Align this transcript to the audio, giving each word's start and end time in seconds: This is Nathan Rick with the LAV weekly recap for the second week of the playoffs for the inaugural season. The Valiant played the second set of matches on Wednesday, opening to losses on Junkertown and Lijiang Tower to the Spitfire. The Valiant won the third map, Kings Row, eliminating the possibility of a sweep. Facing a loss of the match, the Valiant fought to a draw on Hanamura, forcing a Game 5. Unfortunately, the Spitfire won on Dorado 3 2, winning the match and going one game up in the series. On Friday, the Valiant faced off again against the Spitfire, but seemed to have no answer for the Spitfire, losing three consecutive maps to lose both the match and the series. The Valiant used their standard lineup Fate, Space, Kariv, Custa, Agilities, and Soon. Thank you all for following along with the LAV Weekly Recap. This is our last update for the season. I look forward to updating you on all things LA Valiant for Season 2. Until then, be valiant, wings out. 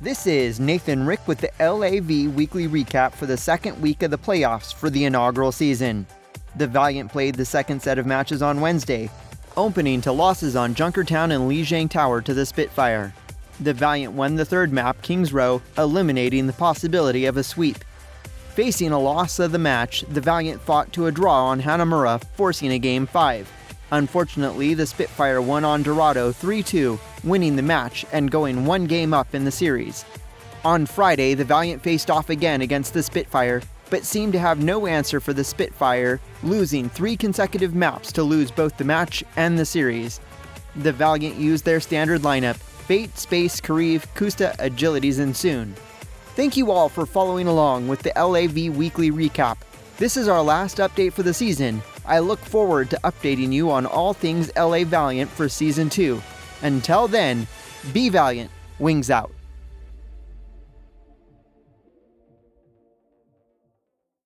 This 0.00 0.28
is 0.28 0.60
Nathan 0.60 1.04
Rick 1.06 1.26
with 1.26 1.40
the 1.40 1.50
LAV 1.58 2.32
weekly 2.32 2.68
recap 2.68 3.10
for 3.14 3.26
the 3.26 3.36
second 3.36 3.82
week 3.82 4.04
of 4.04 4.12
the 4.12 4.16
playoffs 4.16 4.72
for 4.72 4.90
the 4.90 5.04
inaugural 5.04 5.50
season. 5.50 6.06
The 6.54 6.68
Valiant 6.68 7.10
played 7.10 7.34
the 7.34 7.44
second 7.44 7.82
set 7.82 7.98
of 7.98 8.06
matches 8.06 8.40
on 8.40 8.60
Wednesday, 8.60 9.10
opening 9.56 10.00
to 10.02 10.12
losses 10.12 10.54
on 10.54 10.76
Junkertown 10.76 11.34
and 11.34 11.50
Lijiang 11.50 11.90
Tower 11.90 12.22
to 12.22 12.32
the 12.32 12.46
Spitfire. 12.46 13.12
The 13.58 13.74
Valiant 13.74 14.12
won 14.12 14.36
the 14.36 14.44
third 14.44 14.72
map, 14.72 15.02
Kings 15.02 15.32
Row, 15.32 15.60
eliminating 15.76 16.46
the 16.46 16.52
possibility 16.52 17.26
of 17.26 17.36
a 17.36 17.42
sweep. 17.42 17.78
Facing 18.54 18.92
a 18.92 19.00
loss 19.00 19.40
of 19.40 19.50
the 19.50 19.58
match, 19.58 20.04
the 20.10 20.20
Valiant 20.20 20.60
fought 20.60 20.92
to 20.92 21.06
a 21.06 21.12
draw 21.12 21.46
on 21.46 21.60
Hanamura, 21.60 22.22
forcing 22.36 22.70
a 22.70 22.78
Game 22.78 23.04
5. 23.04 23.50
Unfortunately, 23.90 24.74
the 24.74 24.86
Spitfire 24.86 25.42
won 25.42 25.64
on 25.64 25.82
Dorado 25.82 26.30
3 26.30 26.62
2, 26.62 27.00
winning 27.24 27.56
the 27.56 27.62
match 27.62 28.04
and 28.12 28.30
going 28.30 28.64
one 28.64 28.86
game 28.86 29.12
up 29.12 29.34
in 29.34 29.44
the 29.44 29.50
series. 29.50 30.04
On 30.64 30.86
Friday, 30.86 31.34
the 31.34 31.44
Valiant 31.44 31.82
faced 31.82 32.10
off 32.10 32.30
again 32.30 32.62
against 32.62 32.92
the 32.92 33.02
Spitfire, 33.02 33.62
but 33.90 34.04
seemed 34.04 34.32
to 34.32 34.38
have 34.38 34.62
no 34.62 34.86
answer 34.86 35.20
for 35.20 35.32
the 35.32 35.44
Spitfire, 35.44 36.20
losing 36.42 36.88
three 36.88 37.16
consecutive 37.16 37.74
maps 37.74 38.12
to 38.12 38.22
lose 38.22 38.50
both 38.50 38.76
the 38.76 38.84
match 38.84 39.24
and 39.36 39.58
the 39.58 39.64
series. 39.64 40.20
The 40.76 40.92
Valiant 40.92 41.36
used 41.36 41.64
their 41.64 41.80
standard 41.80 42.22
lineup 42.22 42.56
Fate, 42.56 43.16
Space, 43.18 43.60
Kariv, 43.60 44.06
Custa, 44.14 44.56
Agilities, 44.56 45.18
and 45.18 45.36
Soon. 45.36 45.74
Thank 46.36 46.56
you 46.56 46.70
all 46.70 46.88
for 46.88 47.04
following 47.04 47.46
along 47.46 47.88
with 47.88 48.00
the 48.00 48.12
LAV 48.16 48.74
Weekly 48.76 49.10
Recap. 49.10 49.58
This 49.98 50.16
is 50.16 50.28
our 50.28 50.42
last 50.42 50.78
update 50.78 51.12
for 51.12 51.22
the 51.22 51.34
season. 51.34 51.82
I 52.06 52.20
look 52.20 52.38
forward 52.38 52.88
to 52.90 53.00
updating 53.04 53.52
you 53.52 53.70
on 53.70 53.84
all 53.84 54.14
things 54.14 54.50
LA 54.56 54.84
Valiant 54.84 55.30
for 55.30 55.48
Season 55.48 55.90
2. 55.90 56.22
Until 56.62 57.08
then, 57.08 57.46
be 57.92 58.08
valiant, 58.08 58.50
wings 58.78 59.10
out. 59.10 59.32